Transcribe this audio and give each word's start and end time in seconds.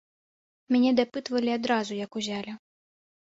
Мяне 0.75 0.91
дапытвалі 0.99 1.51
адразу, 1.59 1.93
як 1.99 2.11
узялі. 2.21 2.57